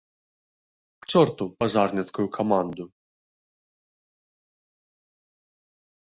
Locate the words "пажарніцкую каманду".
1.59-2.83